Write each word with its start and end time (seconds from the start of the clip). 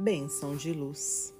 bênção 0.00 0.56
de 0.56 0.72
luz. 0.72 1.34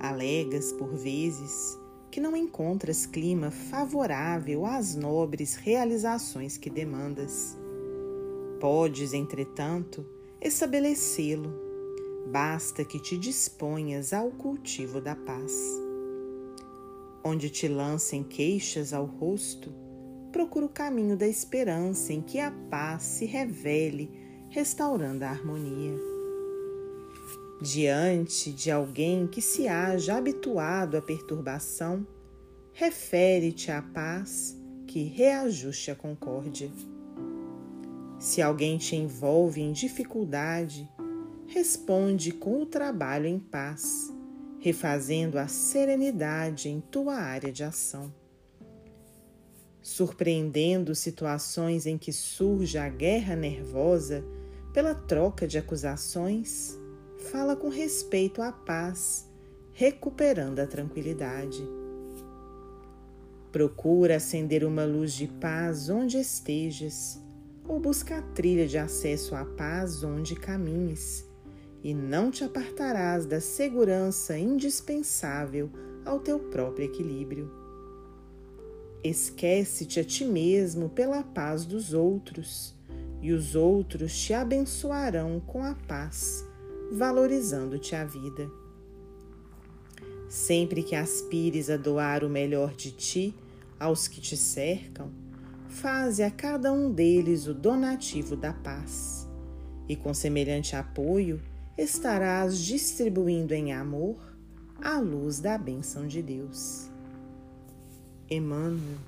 Alegas, 0.00 0.72
por 0.72 0.96
vezes, 0.96 1.78
que 2.10 2.20
não 2.20 2.36
encontras 2.36 3.06
clima 3.06 3.52
favorável 3.52 4.66
às 4.66 4.96
nobres 4.96 5.54
realizações 5.54 6.56
que 6.56 6.68
demandas. 6.68 7.56
Podes, 8.60 9.12
entretanto, 9.12 10.04
estabelecê-lo. 10.40 11.54
Basta 12.32 12.84
que 12.84 13.00
te 13.00 13.16
disponhas 13.16 14.12
ao 14.12 14.30
cultivo 14.32 15.00
da 15.00 15.14
paz. 15.14 15.52
Onde 17.24 17.48
te 17.48 17.68
lancem 17.68 18.24
queixas 18.24 18.92
ao 18.92 19.04
rosto, 19.04 19.72
procura 20.32 20.66
o 20.66 20.70
caminho 20.70 21.16
da 21.16 21.28
esperança 21.28 22.12
em 22.12 22.20
que 22.20 22.40
a 22.40 22.50
paz 22.68 23.04
se 23.04 23.24
revele, 23.24 24.10
restaurando 24.50 25.24
a 25.24 25.30
harmonia. 25.30 26.15
Diante 27.60 28.52
de 28.52 28.70
alguém 28.70 29.26
que 29.26 29.40
se 29.40 29.66
haja 29.66 30.16
habituado 30.16 30.94
à 30.96 31.00
perturbação, 31.00 32.06
refere-te 32.72 33.70
à 33.70 33.80
paz 33.80 34.54
que 34.86 35.04
reajuste 35.04 35.90
a 35.90 35.94
concórdia. 35.94 36.70
Se 38.18 38.42
alguém 38.42 38.76
te 38.76 38.94
envolve 38.94 39.62
em 39.62 39.72
dificuldade, 39.72 40.86
responde 41.46 42.30
com 42.30 42.60
o 42.60 42.66
trabalho 42.66 43.26
em 43.26 43.38
paz, 43.38 44.12
refazendo 44.60 45.38
a 45.38 45.48
serenidade 45.48 46.68
em 46.68 46.80
tua 46.80 47.14
área 47.14 47.50
de 47.50 47.64
ação. 47.64 48.12
Surpreendendo 49.80 50.94
situações 50.94 51.86
em 51.86 51.96
que 51.96 52.12
surge 52.12 52.76
a 52.76 52.88
guerra 52.88 53.34
nervosa 53.34 54.22
pela 54.74 54.94
troca 54.94 55.46
de 55.46 55.56
acusações, 55.56 56.78
fala 57.36 57.54
com 57.54 57.68
respeito 57.68 58.40
à 58.40 58.50
paz, 58.50 59.30
recuperando 59.74 60.58
a 60.58 60.66
tranquilidade. 60.66 61.62
Procura 63.52 64.16
acender 64.16 64.64
uma 64.64 64.86
luz 64.86 65.12
de 65.12 65.26
paz 65.26 65.90
onde 65.90 66.16
estejas, 66.16 67.20
ou 67.68 67.78
busca 67.78 68.16
a 68.16 68.22
trilha 68.22 68.66
de 68.66 68.78
acesso 68.78 69.34
à 69.34 69.44
paz 69.44 70.02
onde 70.02 70.34
caminhes, 70.34 71.28
e 71.84 71.92
não 71.92 72.30
te 72.30 72.42
apartarás 72.42 73.26
da 73.26 73.38
segurança 73.38 74.38
indispensável 74.38 75.68
ao 76.06 76.20
teu 76.20 76.38
próprio 76.38 76.86
equilíbrio. 76.86 77.52
Esquece-te 79.04 80.00
a 80.00 80.04
ti 80.04 80.24
mesmo 80.24 80.88
pela 80.88 81.22
paz 81.22 81.66
dos 81.66 81.92
outros, 81.92 82.74
e 83.20 83.30
os 83.30 83.54
outros 83.54 84.16
te 84.18 84.32
abençoarão 84.32 85.38
com 85.38 85.62
a 85.62 85.74
paz 85.86 86.46
valorizando-te 86.92 87.94
a 87.94 88.04
vida. 88.04 88.50
Sempre 90.28 90.82
que 90.82 90.94
aspires 90.94 91.70
a 91.70 91.76
doar 91.76 92.24
o 92.24 92.28
melhor 92.28 92.74
de 92.74 92.90
ti 92.90 93.34
aos 93.78 94.08
que 94.08 94.20
te 94.20 94.36
cercam, 94.36 95.10
faze 95.68 96.22
a 96.22 96.30
cada 96.30 96.72
um 96.72 96.90
deles 96.90 97.46
o 97.46 97.54
donativo 97.54 98.34
da 98.34 98.52
paz, 98.52 99.28
e 99.88 99.94
com 99.94 100.12
semelhante 100.14 100.74
apoio 100.74 101.40
estarás 101.76 102.58
distribuindo 102.58 103.52
em 103.52 103.72
amor 103.72 104.16
a 104.82 104.98
luz 104.98 105.40
da 105.40 105.56
bênção 105.58 106.06
de 106.06 106.22
Deus. 106.22 106.88
Emmanuel, 108.28 108.98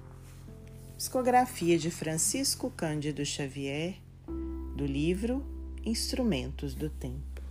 psicografia 0.96 1.78
de 1.78 1.90
Francisco 1.90 2.70
Cândido 2.70 3.24
Xavier, 3.24 3.96
do 4.76 4.86
livro 4.86 5.44
Instrumentos 5.84 6.74
do 6.74 6.88
Tempo. 6.88 7.47